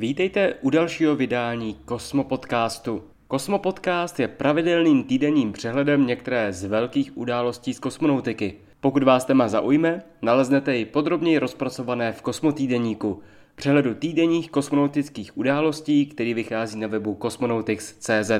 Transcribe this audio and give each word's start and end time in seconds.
Vítejte 0.00 0.54
u 0.60 0.70
dalšího 0.70 1.16
vydání 1.16 1.76
Kosmo 1.84 2.24
Podcastu. 2.24 3.02
Kosmo 3.28 3.58
Podcast 3.58 4.20
je 4.20 4.28
pravidelným 4.28 5.04
týdenním 5.04 5.52
přehledem 5.52 6.06
některé 6.06 6.52
z 6.52 6.64
velkých 6.64 7.18
událostí 7.18 7.74
z 7.74 7.80
kosmonautiky. 7.80 8.54
Pokud 8.80 9.02
vás 9.02 9.24
téma 9.24 9.48
zaujme, 9.48 10.02
naleznete 10.22 10.76
ji 10.76 10.84
podrobněji 10.84 11.38
rozpracované 11.38 12.12
v 12.12 12.22
Kosmotýdeníku, 12.22 13.20
přehledu 13.54 13.94
týdenních 13.94 14.50
kosmonautických 14.50 15.38
událostí, 15.38 16.06
který 16.06 16.34
vychází 16.34 16.78
na 16.78 16.88
webu 16.88 17.18
cosmonautics.cz. 17.22 18.30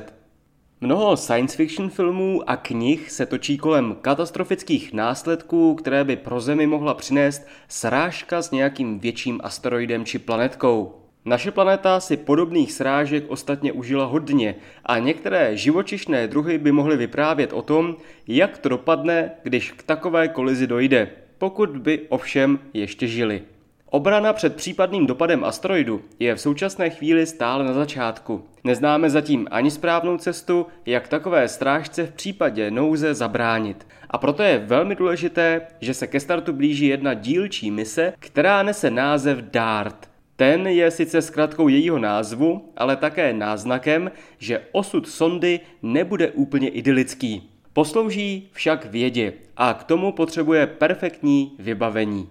Mnoho 0.81 1.17
science 1.17 1.57
fiction 1.57 1.91
filmů 1.91 2.51
a 2.51 2.57
knih 2.57 3.11
se 3.11 3.27
točí 3.27 3.59
kolem 3.59 3.97
katastrofických 4.01 4.93
následků, 4.93 5.75
které 5.75 6.05
by 6.05 6.17
pro 6.17 6.41
Zemi 6.41 6.67
mohla 6.67 6.95
přinést 6.95 7.47
srážka 7.69 8.43
s 8.43 8.51
nějakým 8.51 8.99
větším 9.01 9.41
asteroidem 9.43 10.05
či 10.05 10.19
planetkou. 10.19 11.00
Naše 11.25 11.51
planeta 11.51 12.01
si 12.01 12.17
podobných 12.17 12.73
srážek 12.73 13.25
ostatně 13.29 13.73
užila 13.73 14.05
hodně 14.05 14.55
a 14.87 14.99
některé 14.99 15.57
živočišné 15.57 16.29
druhy 16.29 16.59
by 16.59 16.73
mohly 16.73 16.97
vyprávět 16.97 17.53
o 17.53 17.63
tom, 17.63 17.97
jak 18.29 18.59
to 18.59 18.69
dopadne, 18.69 19.31
když 19.43 19.73
k 19.73 19.83
takové 19.83 20.29
kolizi 20.29 20.67
dojde, 20.67 21.09
pokud 21.39 21.71
by 21.77 22.01
ovšem 22.09 22.59
ještě 22.75 23.07
žili. 23.07 23.43
Obrana 23.91 24.33
před 24.33 24.57
případným 24.57 25.07
dopadem 25.07 25.45
asteroidu 25.45 26.03
je 26.19 26.35
v 26.35 26.41
současné 26.41 26.91
chvíli 26.91 27.27
stále 27.27 27.65
na 27.65 27.73
začátku. 27.73 28.45
Neznáme 28.65 29.11
zatím 29.11 29.47
ani 29.51 29.71
správnou 29.71 30.17
cestu, 30.19 30.67
jak 30.87 31.09
takové 31.09 31.49
strážce 31.49 32.07
v 32.07 32.13
případě 32.13 32.71
nouze 32.71 33.15
zabránit. 33.15 33.87
A 34.11 34.19
proto 34.19 34.43
je 34.43 34.59
velmi 34.59 34.95
důležité, 34.95 35.61
že 35.81 35.95
se 35.95 36.07
ke 36.07 36.21
startu 36.21 36.53
blíží 36.53 36.87
jedna 36.87 37.15
dílčí 37.15 37.71
mise, 37.71 38.13
která 38.19 38.63
nese 38.63 38.91
název 38.91 39.39
DART. 39.39 40.10
Ten 40.41 40.67
je 40.67 40.91
sice 40.91 41.23
zkratkou 41.23 41.69
jejího 41.69 41.99
názvu, 41.99 42.73
ale 42.77 42.97
také 42.97 43.33
náznakem, 43.33 44.11
že 44.39 44.63
osud 44.73 45.09
sondy 45.09 45.61
nebude 45.83 46.31
úplně 46.31 46.69
idylický. 46.69 47.51
Poslouží 47.73 48.49
však 48.53 48.85
vědě 48.85 49.33
a 49.57 49.75
k 49.75 49.85
tomu 49.85 50.13
potřebuje 50.13 50.67
perfektní 50.67 51.53
vybavení. 51.59 52.29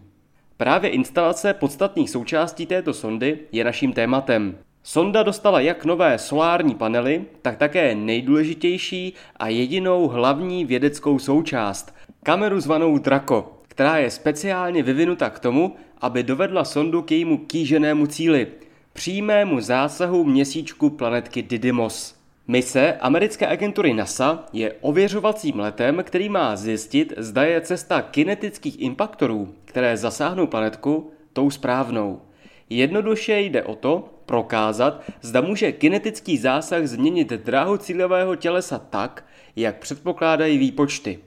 Právě 0.57 0.89
instalace 0.89 1.53
podstatných 1.53 2.09
součástí 2.09 2.65
této 2.65 2.93
sondy 2.93 3.39
je 3.52 3.63
naším 3.63 3.93
tématem. 3.93 4.57
Sonda 4.83 5.23
dostala 5.23 5.59
jak 5.59 5.85
nové 5.85 6.17
solární 6.17 6.75
panely, 6.75 7.25
tak 7.41 7.57
také 7.57 7.95
nejdůležitější 7.95 9.13
a 9.37 9.47
jedinou 9.47 10.07
hlavní 10.07 10.65
vědeckou 10.65 11.19
součást, 11.19 11.95
kameru 12.23 12.59
zvanou 12.59 12.97
Draco, 12.97 13.58
která 13.80 13.97
je 13.97 14.11
speciálně 14.11 14.83
vyvinuta 14.83 15.30
k 15.30 15.39
tomu, 15.39 15.75
aby 16.02 16.23
dovedla 16.23 16.66
sondu 16.66 17.02
k 17.02 17.11
jejímu 17.11 17.38
kýženému 17.38 18.08
cíli, 18.08 18.47
přímému 18.94 19.61
zásahu 19.61 20.23
měsíčku 20.23 20.89
planetky 20.89 21.41
Didymos. 21.41 22.16
Mise 22.47 22.94
americké 22.94 23.47
agentury 23.47 23.94
NASA 23.94 24.45
je 24.53 24.73
ověřovacím 24.81 25.59
letem, 25.59 26.03
který 26.03 26.30
má 26.30 26.55
zjistit, 26.55 27.13
zda 27.17 27.44
je 27.44 27.61
cesta 27.61 28.02
kinetických 28.02 28.81
impaktorů, 28.81 29.53
které 29.66 29.97
zasáhnou 29.97 30.47
planetku, 30.47 31.11
tou 31.33 31.49
správnou. 31.52 32.21
Jednoduše 32.69 33.39
jde 33.39 33.64
o 33.64 33.75
to 33.75 34.09
prokázat, 34.25 35.03
zda 35.21 35.41
může 35.41 35.71
kinetický 35.71 36.38
zásah 36.38 36.88
změnit 36.88 37.30
dráhu 37.30 37.77
cílového 37.77 38.36
tělesa 38.36 38.80
tak, 38.80 39.25
jak 39.55 39.80
předpokládají 39.80 40.58
výpočty. 40.58 41.19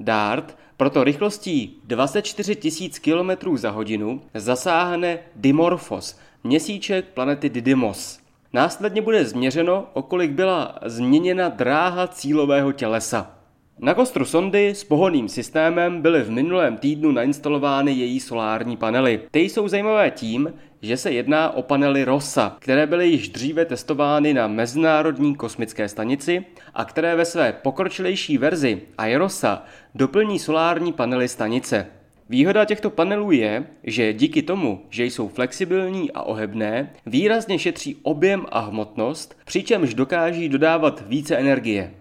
DART 0.00 0.56
proto 0.76 1.04
rychlostí 1.04 1.80
24 1.84 2.58
000 3.04 3.36
km 3.36 3.56
za 3.56 3.70
hodinu 3.70 4.22
zasáhne 4.34 5.18
Dimorphos, 5.36 6.18
měsíček 6.44 7.04
planety 7.04 7.48
Didymos. 7.48 8.18
Následně 8.52 9.02
bude 9.02 9.24
změřeno, 9.24 9.86
o 9.92 10.02
kolik 10.02 10.30
byla 10.30 10.78
změněna 10.84 11.48
dráha 11.48 12.06
cílového 12.06 12.72
tělesa. 12.72 13.30
Na 13.78 13.94
kostru 13.94 14.24
sondy 14.24 14.68
s 14.68 14.84
pohonným 14.84 15.28
systémem 15.28 16.02
byly 16.02 16.22
v 16.22 16.30
minulém 16.30 16.76
týdnu 16.76 17.12
nainstalovány 17.12 17.92
její 17.92 18.20
solární 18.20 18.76
panely. 18.76 19.20
Ty 19.30 19.40
jsou 19.40 19.68
zajímavé 19.68 20.10
tím, 20.10 20.52
že 20.82 20.96
se 20.96 21.12
jedná 21.12 21.50
o 21.50 21.62
panely 21.62 22.04
ROSA, 22.04 22.56
které 22.58 22.86
byly 22.86 23.08
již 23.08 23.28
dříve 23.28 23.64
testovány 23.64 24.34
na 24.34 24.46
Mezinárodní 24.46 25.34
kosmické 25.34 25.88
stanici 25.88 26.44
a 26.74 26.84
které 26.84 27.16
ve 27.16 27.24
své 27.24 27.52
pokročilejší 27.52 28.38
verzi 28.38 28.82
IROSA 29.06 29.62
doplní 29.94 30.38
solární 30.38 30.92
panely 30.92 31.28
stanice. 31.28 31.86
Výhoda 32.28 32.64
těchto 32.64 32.90
panelů 32.90 33.30
je, 33.30 33.66
že 33.84 34.12
díky 34.12 34.42
tomu, 34.42 34.82
že 34.90 35.04
jsou 35.04 35.28
flexibilní 35.28 36.10
a 36.10 36.22
ohebné, 36.22 36.92
výrazně 37.06 37.58
šetří 37.58 37.96
objem 38.02 38.46
a 38.48 38.60
hmotnost, 38.60 39.36
přičemž 39.44 39.94
dokáží 39.94 40.48
dodávat 40.48 41.04
více 41.06 41.36
energie. 41.36 41.94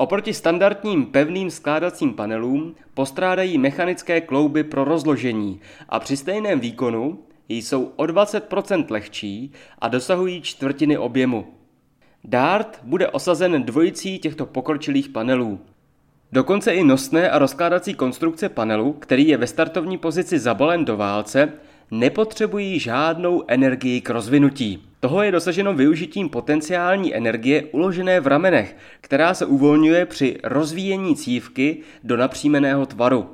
Oproti 0.00 0.34
standardním 0.34 1.06
pevným 1.06 1.50
skládacím 1.50 2.14
panelům 2.14 2.74
postrádají 2.94 3.58
mechanické 3.58 4.20
klouby 4.20 4.64
pro 4.64 4.84
rozložení 4.84 5.60
a 5.88 6.00
při 6.00 6.16
stejném 6.16 6.60
výkonu 6.60 7.18
jsou 7.48 7.92
o 7.96 8.04
20% 8.04 8.84
lehčí 8.90 9.52
a 9.78 9.88
dosahují 9.88 10.42
čtvrtiny 10.42 10.98
objemu. 10.98 11.46
DART 12.24 12.80
bude 12.82 13.08
osazen 13.08 13.62
dvojicí 13.62 14.18
těchto 14.18 14.46
pokročilých 14.46 15.08
panelů. 15.08 15.60
Dokonce 16.32 16.74
i 16.74 16.84
nosné 16.84 17.30
a 17.30 17.38
rozkládací 17.38 17.94
konstrukce 17.94 18.48
panelu, 18.48 18.92
který 18.92 19.28
je 19.28 19.36
ve 19.36 19.46
startovní 19.46 19.98
pozici 19.98 20.38
zabalen 20.38 20.84
do 20.84 20.96
válce, 20.96 21.52
nepotřebují 21.90 22.78
žádnou 22.78 23.44
energii 23.48 24.00
k 24.00 24.10
rozvinutí. 24.10 24.87
Toho 25.00 25.22
je 25.22 25.32
dosaženo 25.32 25.74
využitím 25.74 26.28
potenciální 26.28 27.14
energie 27.16 27.64
uložené 27.64 28.20
v 28.20 28.26
ramenech, 28.26 28.76
která 29.00 29.34
se 29.34 29.46
uvolňuje 29.46 30.06
při 30.06 30.36
rozvíjení 30.44 31.16
cívky 31.16 31.76
do 32.04 32.16
napřímeného 32.16 32.86
tvaru. 32.86 33.26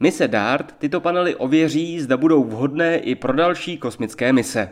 Mise 0.00 0.28
DART 0.28 0.74
tyto 0.78 1.00
panely 1.00 1.34
ověří, 1.34 2.00
zda 2.00 2.16
budou 2.16 2.44
vhodné 2.44 2.98
i 2.98 3.14
pro 3.14 3.32
další 3.32 3.78
kosmické 3.78 4.32
mise. 4.32 4.70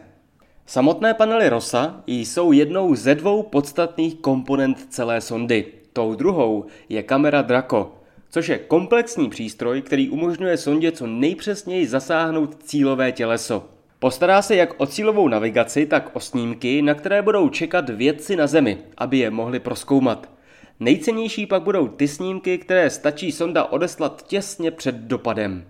Samotné 0.66 1.14
panely 1.14 1.48
ROSA 1.48 2.02
jsou 2.06 2.52
jednou 2.52 2.94
ze 2.94 3.14
dvou 3.14 3.42
podstatných 3.42 4.14
komponent 4.14 4.86
celé 4.90 5.20
sondy. 5.20 5.64
Tou 5.92 6.14
druhou 6.14 6.64
je 6.88 7.02
kamera 7.02 7.42
Draco, 7.42 7.92
což 8.30 8.48
je 8.48 8.58
komplexní 8.58 9.30
přístroj, 9.30 9.82
který 9.82 10.10
umožňuje 10.10 10.56
sondě 10.56 10.92
co 10.92 11.06
nejpřesněji 11.06 11.86
zasáhnout 11.86 12.62
cílové 12.62 13.12
těleso. 13.12 13.68
Postará 14.02 14.42
se 14.42 14.56
jak 14.56 14.80
o 14.80 14.86
cílovou 14.86 15.28
navigaci, 15.28 15.86
tak 15.86 16.16
o 16.16 16.20
snímky, 16.20 16.82
na 16.82 16.94
které 16.94 17.22
budou 17.22 17.48
čekat 17.48 17.90
vědci 17.90 18.36
na 18.36 18.46
Zemi, 18.46 18.78
aby 18.98 19.18
je 19.18 19.30
mohli 19.30 19.60
proskoumat. 19.60 20.30
Nejcennější 20.80 21.46
pak 21.46 21.62
budou 21.62 21.88
ty 21.88 22.08
snímky, 22.08 22.58
které 22.58 22.90
stačí 22.90 23.32
sonda 23.32 23.64
odeslat 23.64 24.22
těsně 24.26 24.70
před 24.70 24.94
dopadem. 24.94 25.64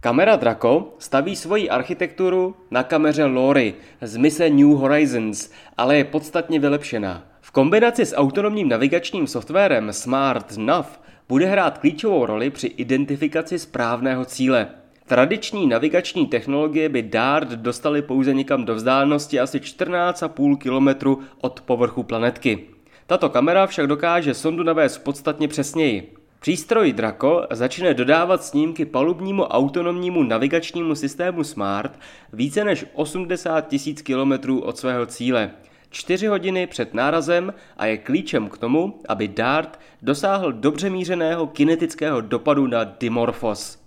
Kamera 0.00 0.36
Draco 0.36 0.94
staví 0.98 1.36
svoji 1.36 1.70
architekturu 1.70 2.54
na 2.70 2.82
kameře 2.82 3.24
Lory 3.24 3.74
z 4.00 4.16
mise 4.16 4.50
New 4.50 4.68
Horizons, 4.68 5.50
ale 5.76 5.96
je 5.96 6.04
podstatně 6.04 6.58
vylepšená. 6.60 7.26
V 7.40 7.50
kombinaci 7.50 8.06
s 8.06 8.16
autonomním 8.16 8.68
navigačním 8.68 9.26
softwarem 9.26 9.92
Smart 9.92 10.56
Nav 10.56 11.00
bude 11.28 11.46
hrát 11.46 11.78
klíčovou 11.78 12.26
roli 12.26 12.50
při 12.50 12.66
identifikaci 12.66 13.58
správného 13.58 14.24
cíle. 14.24 14.68
Tradiční 15.06 15.66
navigační 15.66 16.26
technologie 16.26 16.88
by 16.88 17.02
DART 17.02 17.48
dostali 17.48 18.02
pouze 18.02 18.34
někam 18.34 18.64
do 18.64 18.74
vzdálenosti 18.74 19.40
asi 19.40 19.58
14,5 19.58 20.56
km 20.56 21.20
od 21.40 21.60
povrchu 21.60 22.02
planetky. 22.02 22.64
Tato 23.06 23.28
kamera 23.28 23.66
však 23.66 23.86
dokáže 23.86 24.34
sondu 24.34 24.62
navést 24.62 25.04
podstatně 25.04 25.48
přesněji. 25.48 26.14
Přístroj 26.40 26.92
Draco 26.92 27.46
začne 27.50 27.94
dodávat 27.94 28.44
snímky 28.44 28.84
palubnímu 28.84 29.44
autonomnímu 29.44 30.22
navigačnímu 30.22 30.94
systému 30.94 31.44
SMART 31.44 31.98
více 32.32 32.64
než 32.64 32.86
80 32.94 33.72
000 33.72 33.82
km 34.04 34.58
od 34.62 34.78
svého 34.78 35.06
cíle. 35.06 35.50
4 35.90 36.26
hodiny 36.26 36.66
před 36.66 36.94
nárazem 36.94 37.54
a 37.76 37.86
je 37.86 37.98
klíčem 37.98 38.48
k 38.48 38.58
tomu, 38.58 39.00
aby 39.08 39.28
DART 39.28 39.80
dosáhl 40.02 40.52
dobře 40.52 40.90
mířeného 40.90 41.46
kinetického 41.46 42.20
dopadu 42.20 42.66
na 42.66 42.84
Dimorphos. 42.84 43.83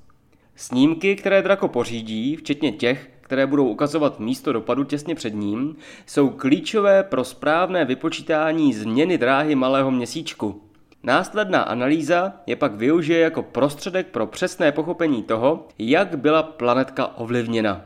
Snímky, 0.60 1.16
které 1.16 1.42
Draco 1.42 1.68
pořídí, 1.68 2.36
včetně 2.36 2.72
těch, 2.72 3.10
které 3.22 3.48
budou 3.48 3.68
ukazovat 3.68 4.20
místo 4.20 4.54
dopadu 4.54 4.84
těsně 4.84 5.16
před 5.16 5.34
ním, 5.34 5.76
jsou 6.06 6.30
klíčové 6.30 7.04
pro 7.04 7.24
správné 7.24 7.86
vypočítání 7.86 8.74
změny 8.74 9.18
dráhy 9.18 9.56
malého 9.56 9.92
měsíčku. 9.92 10.62
Následná 11.04 11.62
analýza 11.62 12.34
je 12.48 12.56
pak 12.56 12.76
využije 12.76 13.20
jako 13.20 13.44
prostředek 13.44 14.08
pro 14.08 14.28
přesné 14.28 14.72
pochopení 14.72 15.24
toho, 15.24 15.68
jak 15.80 16.18
byla 16.20 16.44
planetka 16.44 17.18
ovlivněna. 17.18 17.82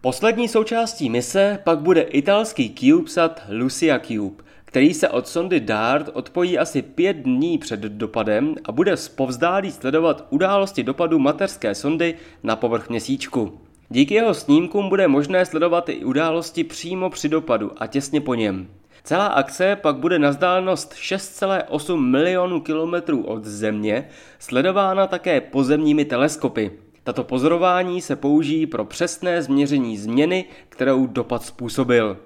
Poslední 0.00 0.48
součástí 0.48 1.10
mise 1.10 1.58
pak 1.64 1.78
bude 1.78 2.00
italský 2.00 2.74
CubeSat 2.74 3.42
Lucia 3.50 3.98
Cube, 3.98 4.44
který 4.72 4.94
se 4.94 5.08
od 5.08 5.28
sondy 5.28 5.60
DART 5.60 6.10
odpojí 6.12 6.58
asi 6.58 6.82
pět 6.82 7.16
dní 7.16 7.58
před 7.58 7.80
dopadem 7.80 8.54
a 8.64 8.72
bude 8.72 8.96
zpovzdálí 8.96 9.70
sledovat 9.70 10.26
události 10.30 10.82
dopadu 10.82 11.18
mateřské 11.18 11.74
sondy 11.74 12.14
na 12.42 12.56
povrch 12.56 12.88
měsíčku. 12.88 13.60
Díky 13.88 14.14
jeho 14.14 14.34
snímkům 14.34 14.88
bude 14.88 15.08
možné 15.08 15.46
sledovat 15.46 15.88
i 15.88 16.04
události 16.04 16.64
přímo 16.64 17.10
při 17.10 17.28
dopadu 17.28 17.72
a 17.76 17.86
těsně 17.86 18.20
po 18.20 18.34
něm. 18.34 18.68
Celá 19.04 19.26
akce 19.26 19.76
pak 19.76 19.96
bude 19.96 20.18
na 20.18 20.30
vzdálenost 20.30 20.92
6,8 20.92 21.96
milionů 21.96 22.60
kilometrů 22.60 23.22
od 23.22 23.44
Země 23.44 24.08
sledována 24.38 25.06
také 25.06 25.40
pozemními 25.40 26.04
teleskopy. 26.04 26.70
Tato 27.04 27.24
pozorování 27.24 28.00
se 28.00 28.16
použijí 28.16 28.66
pro 28.66 28.84
přesné 28.84 29.42
změření 29.42 29.98
změny, 29.98 30.44
kterou 30.68 31.06
dopad 31.06 31.42
způsobil. 31.42 32.16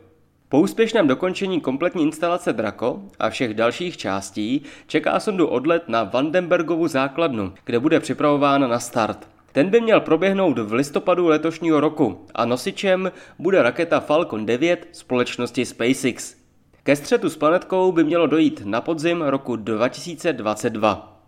Po 0.49 0.61
úspěšném 0.61 1.09
dokončení 1.09 1.61
kompletní 1.61 2.03
instalace 2.03 2.53
Draco 2.53 3.03
a 3.19 3.31
všech 3.31 3.55
dalších 3.55 3.97
částí 3.97 4.63
čeká 4.87 5.21
sondu 5.21 5.47
odlet 5.47 5.89
na 5.89 6.05
Vandenbergovu 6.05 6.89
základnu, 6.89 7.53
kde 7.65 7.81
bude 7.81 8.01
připravována 8.01 8.69
na 8.69 8.81
start. 8.81 9.29
Ten 9.53 9.71
by 9.71 9.81
měl 9.81 10.01
proběhnout 10.01 10.59
v 10.59 10.73
listopadu 10.73 11.29
letošního 11.29 11.81
roku 11.81 12.27
a 12.35 12.45
nosičem 12.45 13.13
bude 13.39 13.63
raketa 13.63 14.01
Falcon 14.01 14.47
9 14.47 14.89
společnosti 14.93 15.65
SpaceX. 15.65 16.37
Ke 16.83 16.97
střetu 16.97 17.31
s 17.31 17.37
planetkou 17.37 17.93
by 17.93 18.05
mělo 18.05 18.27
dojít 18.27 18.63
na 18.65 18.81
podzim 18.81 19.23
roku 19.23 19.57
2022. 19.57 21.23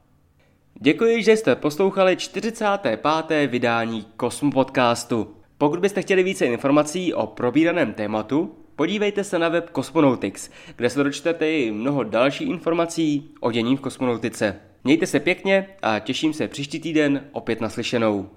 Děkuji, 0.81 1.23
že 1.23 1.33
jste 1.37 1.57
poslouchali 1.57 2.17
45. 2.17 3.51
vydání 3.51 4.07
Kosmo 4.17 4.51
Podcastu. 4.51 5.35
Pokud 5.59 5.81
byste 5.81 6.03
chtěli 6.03 6.23
více 6.23 6.47
informací 6.47 7.15
o 7.15 7.27
probíraném 7.27 7.93
tématu, 7.93 8.55
podívejte 8.79 9.25
se 9.25 9.39
na 9.39 9.49
web 9.49 9.71
Cosmonautics, 9.75 10.51
kde 10.77 10.91
se 10.91 11.05
dočtete 11.05 11.53
i 11.53 11.71
mnoho 11.73 12.05
dalších 12.05 12.49
informací 12.49 13.31
o 13.41 13.53
dění 13.53 13.77
v 13.77 13.81
kosmonautice. 13.81 14.57
Mějte 14.85 15.07
se 15.07 15.21
pěkně 15.21 15.69
a 15.83 15.99
těším 15.99 16.33
se 16.33 16.49
příští 16.49 16.81
týden 16.81 17.25
opět 17.33 17.61
naslyšenou. 17.61 18.31